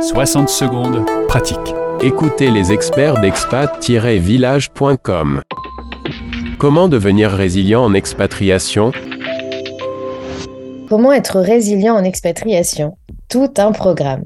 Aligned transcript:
60 0.00 0.48
secondes, 0.48 1.04
pratique. 1.28 1.58
Écoutez 2.02 2.50
les 2.50 2.72
experts 2.72 3.20
d'expat-village.com. 3.20 5.42
Comment 6.58 6.88
devenir 6.88 7.30
résilient 7.30 7.84
en 7.84 7.92
expatriation? 7.92 8.92
Comment 10.88 11.12
être 11.12 11.40
résilient 11.40 11.96
en 11.96 12.02
expatriation? 12.02 12.96
Tout 13.28 13.52
un 13.58 13.72
programme. 13.72 14.24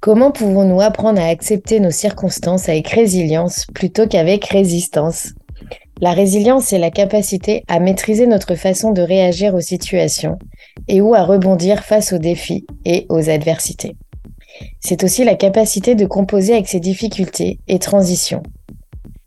Comment 0.00 0.30
pouvons-nous 0.30 0.80
apprendre 0.80 1.20
à 1.20 1.26
accepter 1.26 1.80
nos 1.80 1.90
circonstances 1.90 2.70
avec 2.70 2.88
résilience 2.88 3.66
plutôt 3.74 4.06
qu'avec 4.06 4.46
résistance? 4.46 5.34
La 6.00 6.12
résilience 6.12 6.72
est 6.72 6.78
la 6.78 6.90
capacité 6.90 7.62
à 7.68 7.78
maîtriser 7.78 8.26
notre 8.26 8.54
façon 8.54 8.92
de 8.92 9.02
réagir 9.02 9.54
aux 9.54 9.60
situations 9.60 10.38
et 10.88 11.02
ou 11.02 11.14
à 11.14 11.24
rebondir 11.24 11.84
face 11.84 12.14
aux 12.14 12.18
défis 12.18 12.64
et 12.86 13.04
aux 13.10 13.28
adversités. 13.28 13.96
C'est 14.80 15.04
aussi 15.04 15.24
la 15.24 15.34
capacité 15.34 15.94
de 15.94 16.06
composer 16.06 16.54
avec 16.54 16.68
ses 16.68 16.80
difficultés 16.80 17.58
et 17.68 17.78
transitions, 17.78 18.42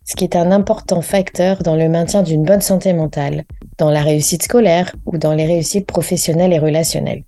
ce 0.05 0.15
qui 0.15 0.23
est 0.23 0.35
un 0.35 0.51
important 0.51 1.01
facteur 1.01 1.63
dans 1.63 1.75
le 1.75 1.89
maintien 1.89 2.23
d'une 2.23 2.43
bonne 2.43 2.61
santé 2.61 2.93
mentale, 2.93 3.45
dans 3.77 3.89
la 3.89 4.01
réussite 4.01 4.43
scolaire 4.43 4.95
ou 5.05 5.17
dans 5.17 5.33
les 5.33 5.45
réussites 5.45 5.87
professionnelles 5.87 6.53
et 6.53 6.59
relationnelles. 6.59 7.23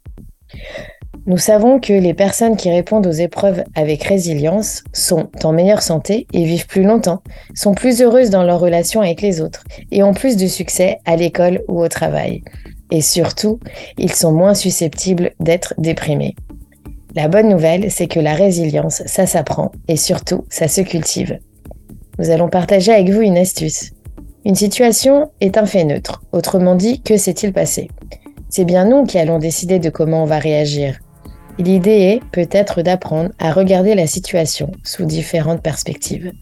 Nous 1.27 1.39
savons 1.39 1.80
que 1.80 1.94
les 1.94 2.13
personnes 2.13 2.55
qui 2.55 2.70
répondent 2.70 3.07
aux 3.07 3.11
épreuves 3.11 3.63
avec 3.73 4.03
résilience 4.03 4.83
sont 4.94 5.30
en 5.44 5.53
meilleure 5.53 5.81
santé 5.81 6.27
et 6.33 6.44
vivent 6.44 6.67
plus 6.67 6.83
longtemps, 6.83 7.23
sont 7.55 7.73
plus 7.73 8.03
heureuses 8.03 8.30
dans 8.30 8.44
leurs 8.44 8.59
relations 8.59 9.02
avec 9.02 9.22
les 9.22 9.41
autres 9.41 9.63
et 9.91 10.03
ont 10.03 10.13
plus 10.13 10.38
de 10.38 10.45
succès 10.45 10.99
à 11.05 11.16
l'école 11.16 11.63
ou 11.67 11.81
au 11.81 11.88
travail. 11.88 12.44
Et 12.91 13.02
surtout, 13.02 13.59
ils 13.97 14.13
sont 14.13 14.31
moins 14.31 14.53
susceptibles 14.53 15.31
d'être 15.39 15.73
déprimés. 15.80 16.35
La 17.15 17.29
bonne 17.29 17.47
nouvelle, 17.47 17.91
c'est 17.91 18.07
que 18.07 18.19
la 18.19 18.33
résilience, 18.33 19.01
ça 19.05 19.25
s'apprend 19.25 19.71
et 19.87 19.95
surtout, 19.95 20.43
ça 20.49 20.67
se 20.67 20.81
cultive. 20.81 21.39
Nous 22.19 22.30
allons 22.30 22.49
partager 22.49 22.91
avec 22.91 23.09
vous 23.09 23.22
une 23.22 23.38
astuce. 23.38 23.91
Une 24.44 24.55
situation 24.55 25.31
est 25.39 25.57
un 25.57 25.66
fait 25.66 25.85
neutre. 25.85 26.22
Autrement 26.33 26.75
dit, 26.75 27.02
que 27.02 27.16
s'est-il 27.16 27.53
passé? 27.53 27.89
C'est 28.49 28.66
bien 28.66 28.83
nous 28.83 29.05
qui 29.05 29.17
allons 29.17 29.39
décider 29.39 29.80
de 29.80 29.89
comment 29.89 30.23
on 30.23 30.27
va 30.27 30.39
réagir. 30.39 30.99
L'idée 31.57 32.19
est 32.19 32.22
peut-être 32.33 32.81
d'apprendre 32.81 33.29
à 33.39 33.53
regarder 33.53 33.95
la 33.95 34.07
situation 34.07 34.72
sous 34.83 35.05
différentes 35.05 35.61
perspectives. 35.61 36.33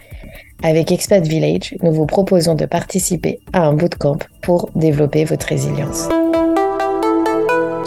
Avec 0.64 0.92
Expat 0.92 1.26
Village, 1.26 1.76
nous 1.84 1.92
vous 1.92 2.08
proposons 2.08 2.56
de 2.56 2.66
participer 2.66 3.40
à 3.54 3.68
un 3.68 3.74
bootcamp 3.74 4.18
pour 4.42 4.72
développer 4.74 5.24
votre 5.24 5.46
résilience. 5.46 6.10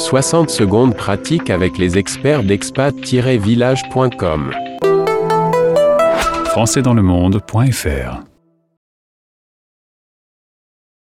60 0.07 0.51
secondes 0.51 0.95
pratique 0.95 1.51
avec 1.51 1.79
les 1.79 1.99
experts 1.99 2.45
d'expat-village.com. 2.45 4.53
Françaisdanslemonde.fr 6.45 8.36